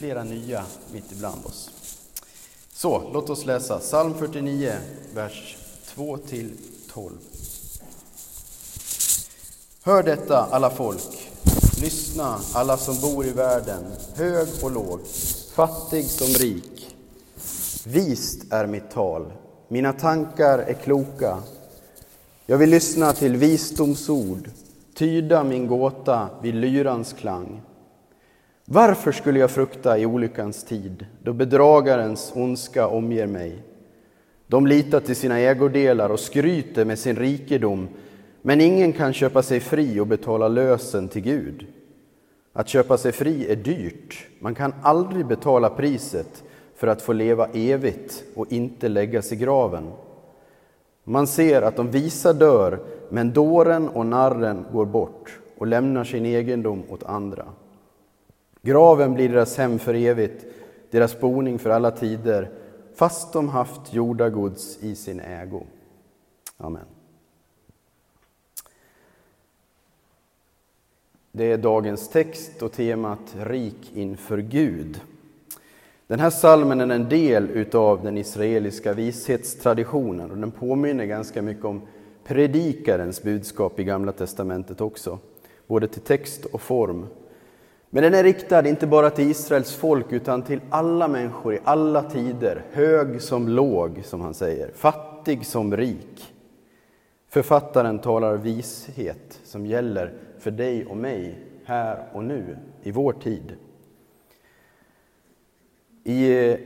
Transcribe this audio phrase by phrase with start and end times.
[0.00, 1.70] flera nya mitt ibland oss.
[2.72, 4.72] Så, låt oss läsa psalm 49,
[5.14, 5.56] vers
[5.94, 6.52] 2 till
[6.92, 7.12] 12.
[9.82, 11.30] Hör detta, alla folk.
[11.80, 13.84] Lyssna, alla som bor i världen,
[14.14, 15.00] hög och låg,
[15.54, 16.96] fattig som rik.
[17.86, 19.32] Vist är mitt tal,
[19.68, 21.42] mina tankar är kloka.
[22.46, 24.50] Jag vill lyssna till visdomsord,
[24.94, 27.62] tyda min gåta vid lyrans klang.
[28.72, 33.62] Varför skulle jag frukta i olyckans tid, då bedragarens ondska omger mig?
[34.46, 37.88] De litar till sina ägodelar och skryter med sin rikedom,
[38.42, 41.66] men ingen kan köpa sig fri och betala lösen till Gud.
[42.52, 44.26] Att köpa sig fri är dyrt.
[44.38, 46.44] Man kan aldrig betala priset
[46.76, 49.92] för att få leva evigt och inte läggas i graven.
[51.04, 52.78] Man ser att de visa dör,
[53.08, 57.44] men dåren och narren går bort och lämnar sin egendom åt andra.
[58.62, 60.46] Graven blir deras hem för evigt,
[60.90, 62.50] deras boning för alla tider,
[62.94, 65.62] fast de haft jordagods i sin ägo.
[66.56, 66.84] Amen.
[71.32, 75.00] Det är dagens text och temat Rik inför Gud.
[76.06, 81.64] Den här salmen är en del av den israeliska vishetstraditionen och den påminner ganska mycket
[81.64, 81.82] om
[82.24, 85.18] predikarens budskap i Gamla testamentet också,
[85.66, 87.06] både till text och form.
[87.92, 92.02] Men den är riktad inte bara till Israels folk utan till alla människor i alla
[92.02, 96.34] tider, hög som låg, som han säger, fattig som rik.
[97.28, 103.56] Författaren talar vishet som gäller för dig och mig här och nu, i vår tid.
[106.04, 106.56] I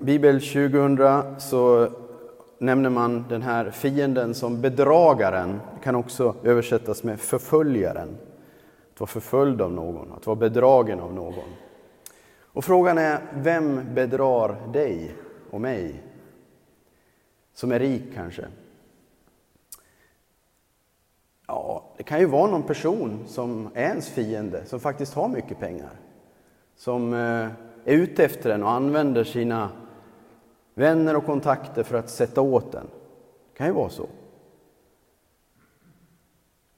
[0.00, 0.98] Bibel 2000
[1.38, 1.88] så
[2.58, 5.60] nämner man den här fienden som bedragaren.
[5.76, 8.16] Det kan också översättas med förföljaren.
[8.96, 11.48] Att vara förföljd av någon, att vara bedragen av någon.
[12.40, 15.14] Och frågan är, vem bedrar dig
[15.50, 16.02] och mig?
[17.54, 18.46] Som är rik kanske?
[21.46, 25.58] Ja, det kan ju vara någon person som är ens fiende, som faktiskt har mycket
[25.58, 26.00] pengar.
[26.76, 27.48] Som eh,
[27.84, 29.70] är ute efter en och använder sina
[30.74, 32.86] vänner och kontakter för att sätta åt den.
[33.52, 34.06] Det kan ju vara så.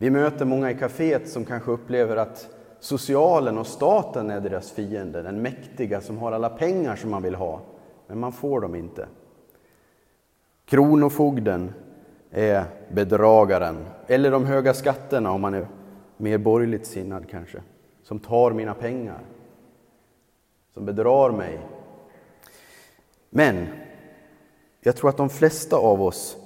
[0.00, 2.48] Vi möter många i kaféet som kanske upplever att
[2.80, 7.34] socialen och staten är deras fiende, den mäktiga som har alla pengar som man vill
[7.34, 7.60] ha,
[8.06, 9.08] men man får dem inte.
[10.64, 11.72] Kronofogden
[12.30, 13.76] är bedragaren,
[14.06, 15.66] eller de höga skatterna om man är
[16.16, 17.62] mer borgerligt sinnad kanske,
[18.02, 19.20] som tar mina pengar,
[20.74, 21.60] som bedrar mig.
[23.30, 23.66] Men
[24.80, 26.36] jag tror att de flesta av oss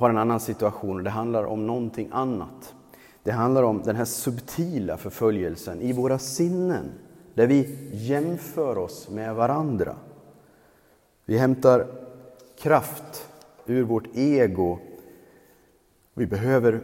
[0.00, 2.74] har en annan situation och det handlar om någonting annat.
[3.22, 6.84] Det handlar om den här subtila förföljelsen i våra sinnen,
[7.34, 9.96] där vi jämför oss med varandra.
[11.24, 11.86] Vi hämtar
[12.58, 13.28] kraft
[13.66, 14.78] ur vårt ego
[16.14, 16.80] vi behöver,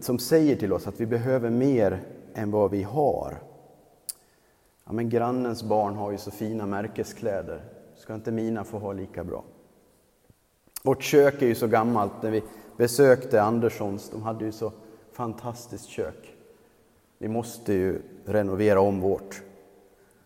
[0.00, 2.02] som säger till oss att vi behöver mer
[2.34, 3.38] än vad vi har.
[4.84, 7.60] Ja, men grannens barn har ju så fina märkeskläder,
[7.96, 9.44] ska inte mina få ha lika bra?
[10.86, 12.22] Vårt kök är ju så gammalt.
[12.22, 12.42] När vi
[12.76, 14.72] besökte Anderssons, de hade ju så
[15.12, 16.36] fantastiskt kök.
[17.18, 19.42] Vi måste ju renovera om vårt.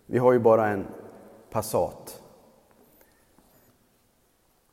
[0.07, 0.87] Vi har ju bara en
[1.51, 2.23] Passat.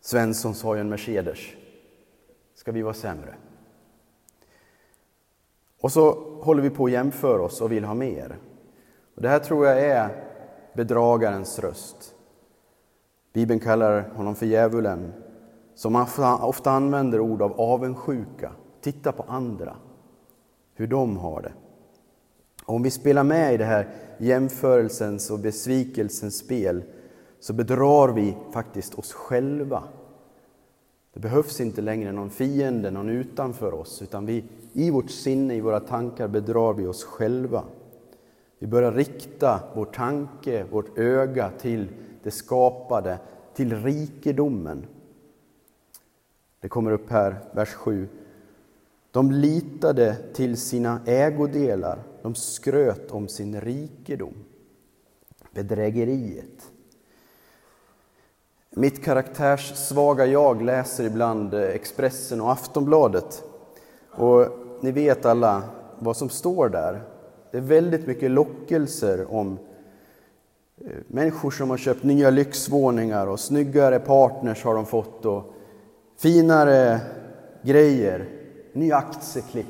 [0.01, 1.39] Svenssons har ju en Mercedes.
[2.55, 3.35] Ska vi vara sämre?
[5.81, 8.37] Och så håller vi på att jämföra oss och vill ha mer.
[9.15, 10.23] Och det här tror jag är
[10.73, 12.15] bedragarens röst.
[13.33, 15.24] Bibeln kallar honom för djävulen
[15.75, 16.05] som
[16.41, 18.51] ofta använder ord av avundsjuka.
[18.81, 19.75] Titta på andra,
[20.73, 21.53] hur de har det.
[22.65, 26.83] Och om vi spelar med i det här jämförelsens och besvikelsens spel
[27.39, 29.83] så bedrar vi faktiskt oss själva.
[31.13, 34.43] Det behövs inte längre någon fiende, någon utanför oss, utan vi,
[34.73, 37.63] i vårt sinne, i våra tankar bedrar vi oss själva.
[38.59, 41.87] Vi börjar rikta vår tanke, vårt öga till
[42.23, 43.19] det skapade,
[43.53, 44.85] till rikedomen.
[46.59, 48.07] Det kommer upp här, vers 7.
[49.11, 54.33] De litade till sina ägodelar, de skröt om sin rikedom.
[55.51, 56.71] Bedrägeriet.
[58.69, 63.43] Mitt karaktärssvaga jag läser ibland eh, Expressen och Aftonbladet.
[64.09, 64.47] Och
[64.81, 65.63] ni vet alla
[65.99, 67.01] vad som står där.
[67.51, 69.59] Det är väldigt mycket lockelser om
[70.77, 75.54] eh, människor som har köpt nya lyxvåningar och snyggare partners har de fått och
[76.17, 76.99] finare
[77.61, 78.29] grejer,
[78.73, 79.65] nya aktieklipp.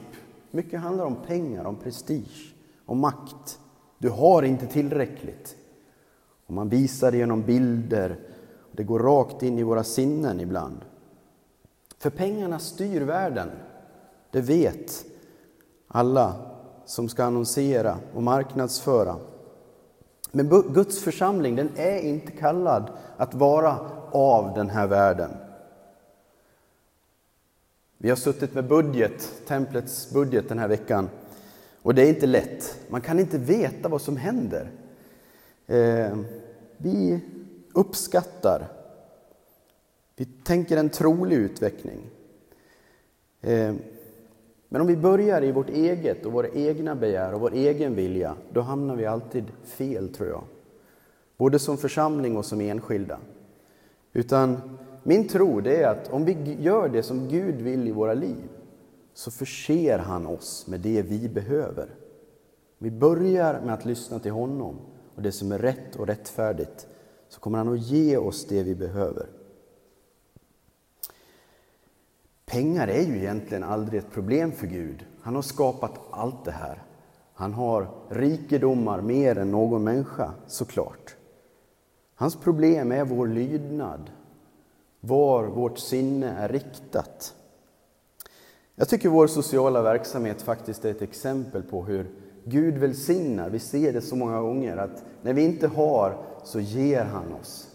[0.52, 2.56] Mycket handlar om pengar, om prestige,
[2.86, 3.60] om makt.
[3.98, 5.56] Du har inte tillräckligt.
[6.48, 8.20] Och man visar det genom bilder.
[8.72, 10.78] Det går rakt in i våra sinnen ibland.
[11.98, 13.50] För pengarna styr världen.
[14.32, 15.06] Det vet
[15.88, 16.36] alla
[16.86, 19.16] som ska annonsera och marknadsföra.
[20.32, 23.80] Men Guds församling den är inte kallad att vara
[24.12, 25.30] av den här världen.
[27.98, 31.10] Vi har suttit med budget, templets budget den här veckan.
[31.82, 32.78] Och det är inte lätt.
[32.90, 34.72] Man kan inte veta vad som händer.
[35.68, 36.18] Eh,
[36.78, 37.20] vi
[37.74, 38.68] uppskattar.
[40.16, 42.10] Vi tänker en trolig utveckling.
[43.42, 43.76] Eh,
[44.70, 48.36] men om vi börjar i vårt eget och våra egna begär och vår egen vilja,
[48.54, 50.44] då hamnar vi alltid fel tror jag.
[51.38, 53.20] Både som församling och som enskilda.
[54.14, 54.78] Utan
[55.08, 58.50] min tro det är att om vi gör det som Gud vill i våra liv,
[59.14, 61.90] så förser han oss med det vi behöver.
[62.78, 64.76] Vi börjar med att lyssna till honom
[65.16, 66.88] och det som är rätt och rättfärdigt,
[67.30, 69.28] så kommer han att ge oss det vi behöver.
[72.46, 75.06] Pengar är ju egentligen aldrig ett problem för Gud.
[75.22, 76.84] Han har skapat allt det här.
[77.34, 81.16] Han har rikedomar mer än någon människa, såklart.
[82.16, 84.10] Hans problem är vår lydnad,
[85.08, 87.34] var vårt sinne är riktat.
[88.76, 92.12] Jag tycker vår sociala verksamhet faktiskt är ett exempel på hur
[92.44, 93.50] Gud välsignar.
[93.50, 97.68] Vi ser det så många gånger att när vi inte har så ger han oss.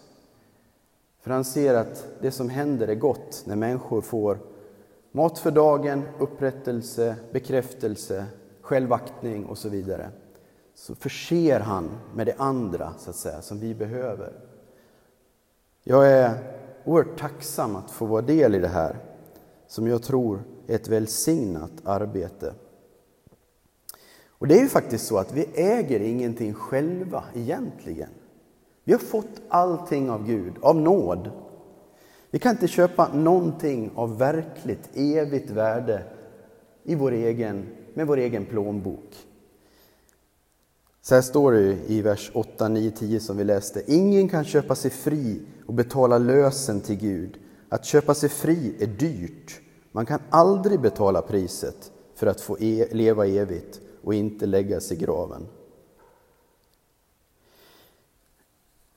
[1.21, 4.39] För han ser att det som händer är gott när människor får
[5.13, 8.27] mat för dagen, upprättelse, bekräftelse,
[8.61, 10.11] självaktning och så vidare.
[10.75, 14.33] Så förser han med det andra så att säga, som vi behöver.
[15.85, 18.97] Jag är oerhört tacksam att få vara del i det här
[19.67, 22.55] som jag tror är ett välsignat arbete.
[24.29, 28.09] Och det är ju faktiskt så att vi äger ingenting själva egentligen.
[28.85, 31.31] Vi har fått allting av Gud, av nåd.
[32.31, 36.03] Vi kan inte köpa någonting av verkligt, evigt värde
[36.83, 39.17] i vår egen, med vår egen plånbok.
[41.11, 43.83] Så här står det i vers 8, 9, 10 som vi läste.
[43.87, 47.39] Ingen kan köpa sig fri och betala lösen till Gud.
[47.69, 49.61] Att köpa sig fri är dyrt.
[49.93, 54.97] Man kan aldrig betala priset för att få e leva evigt och inte läggas i
[54.97, 55.47] graven.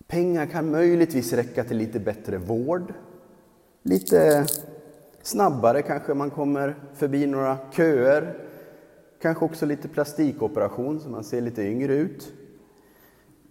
[0.08, 2.94] Pengar kan möjligtvis räcka till lite bättre vård.
[3.84, 4.48] Lite
[5.22, 8.53] snabbare kanske man kommer förbi några köer.
[9.24, 12.34] Kanske också lite plastikoperation så man ser lite yngre ut.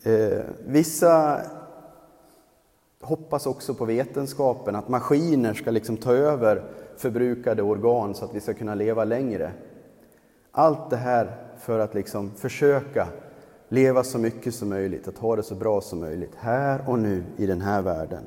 [0.03, 1.43] Eh, vissa
[3.01, 6.65] hoppas också på vetenskapen, att maskiner ska liksom ta över
[6.97, 9.53] förbrukade organ så att vi ska kunna leva längre.
[10.51, 13.09] Allt det här för att liksom försöka
[13.69, 17.25] leva så mycket som möjligt, att ha det så bra som möjligt, här och nu
[17.37, 18.25] i den här världen.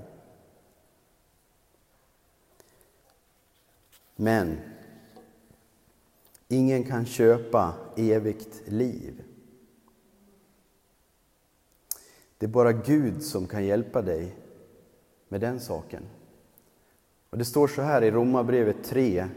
[4.15, 4.57] Men
[6.47, 9.23] ingen kan köpa evigt liv.
[12.37, 14.35] Det är bara Gud som kan hjälpa dig
[15.29, 16.03] med den saken.
[17.29, 19.27] Och Det står så här i Romarbrevet 3,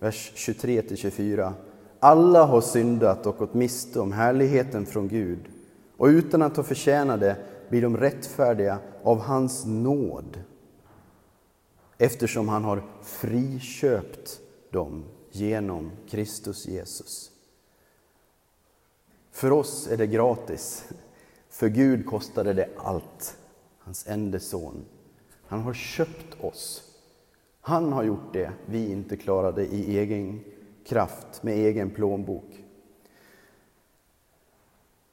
[0.00, 1.52] vers 23-24.
[2.00, 5.48] Alla har syndat och gått miste om härligheten från Gud
[5.96, 7.36] och utan att ha förtjänat det
[7.68, 10.40] blir de rättfärdiga av hans nåd
[11.98, 14.40] eftersom han har friköpt
[14.70, 15.04] dem
[15.34, 17.30] genom Kristus Jesus.
[19.30, 20.84] För oss är det gratis.
[21.48, 23.36] För Gud kostade det allt,
[23.78, 24.84] hans enda son.
[25.46, 26.82] Han har köpt oss.
[27.60, 30.44] Han har gjort det vi inte klarade i egen
[30.86, 32.64] kraft, med egen plånbok.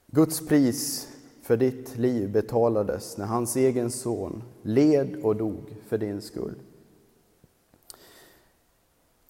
[0.08, 1.08] Guds pris
[1.42, 6.56] för ditt liv betalades när hans egen son led och dog för din skull.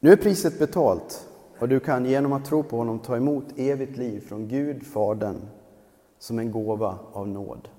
[0.04, 1.28] Nu är priset betalt
[1.60, 5.42] och du kan genom att tro på honom ta emot evigt liv från Gud, Fadern,
[6.20, 7.70] som en gåva av nåd.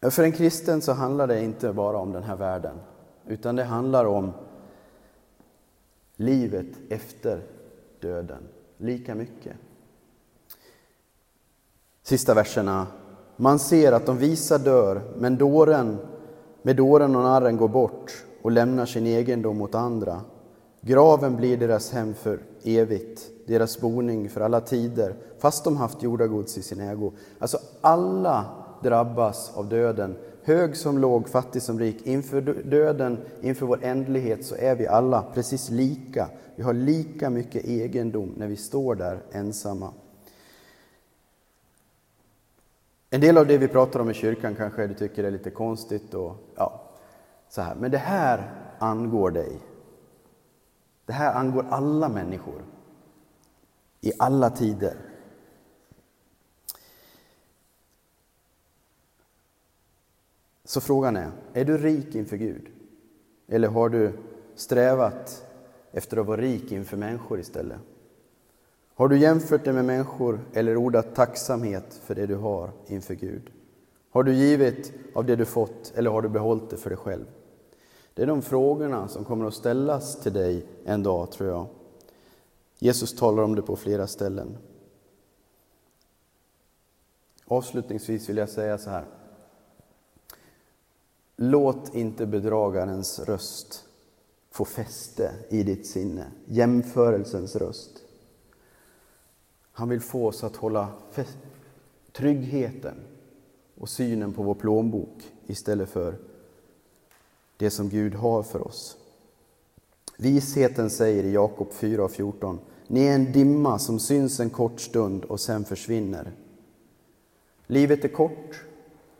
[0.00, 2.76] För en kristen så handlar det inte bara om den här världen,
[3.26, 4.32] utan det handlar om
[6.16, 7.42] livet efter
[8.00, 8.42] döden,
[8.76, 9.56] lika mycket.
[12.02, 12.86] Sista verserna.
[13.36, 15.98] Man ser att de visa dör, men dåren,
[16.62, 20.20] med dåren och narren går bort och lämnar sin egendom åt andra.
[20.80, 26.58] Graven blir deras hem för evigt, deras boning för alla tider, fast de haft jordagods
[26.58, 27.12] i sin ägo.
[27.38, 28.46] Alltså alla
[28.82, 32.06] drabbas av döden, hög som låg, fattig som rik.
[32.06, 36.28] Inför döden, inför vår ändlighet, så är vi alla precis lika.
[36.56, 39.92] Vi har lika mycket egendom när vi står där ensamma.
[43.10, 46.14] En del av det vi pratar om i kyrkan kanske du tycker är lite konstigt
[46.14, 46.87] och ja,
[47.48, 47.74] så här.
[47.74, 49.60] Men det här angår dig.
[51.06, 52.64] Det här angår alla människor.
[54.00, 54.96] I alla tider.
[60.64, 62.66] Så frågan är, är du rik inför Gud?
[63.48, 64.18] Eller har du
[64.54, 65.44] strävat
[65.92, 67.78] efter att vara rik inför människor istället?
[68.94, 73.50] Har du jämfört dig med människor eller ordat tacksamhet för det du har inför Gud?
[74.10, 77.24] Har du givit av det du fått eller har du behållit det för dig själv?
[78.18, 81.66] Det är de frågorna som kommer att ställas till dig en dag, tror jag.
[82.78, 84.56] Jesus talar om det på flera ställen.
[87.46, 89.04] Avslutningsvis vill jag säga så här.
[91.36, 93.84] Låt inte bedragarens röst
[94.50, 98.04] få fäste i ditt sinne, jämförelsens röst.
[99.72, 100.88] Han vill få oss att hålla
[102.12, 102.94] tryggheten
[103.74, 106.18] och synen på vår plånbok istället för
[107.58, 108.96] det som Gud har för oss.
[110.16, 112.58] Visheten säger i Jakob 4.14
[112.90, 116.32] ni är en dimma som syns en kort stund och sen försvinner.
[117.66, 118.64] Livet är kort,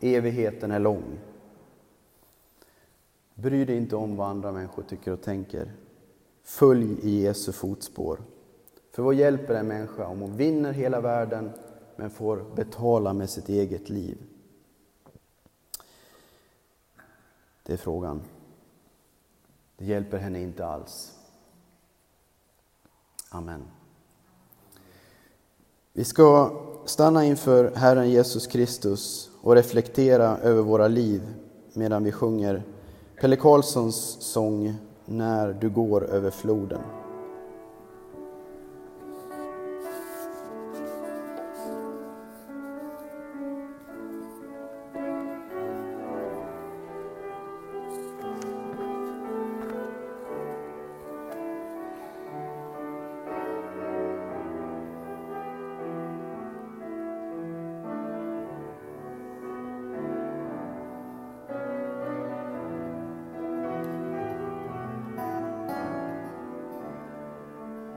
[0.00, 1.18] evigheten är lång.
[3.34, 5.72] Bry dig inte om vad andra människor tycker och tänker.
[6.42, 8.18] Följ i Jesu fotspår.
[8.92, 11.50] För vad hjälper en människa om hon vinner hela världen
[11.96, 14.18] men får betala med sitt eget liv?
[17.68, 18.20] Det är frågan.
[19.76, 21.12] Det hjälper henne inte alls.
[23.28, 23.62] Amen.
[25.92, 26.50] Vi ska
[26.84, 31.34] stanna inför Herren Jesus Kristus och reflektera över våra liv
[31.72, 32.62] medan vi sjunger
[33.20, 36.80] Pelle Karlssons sång När du går över floden.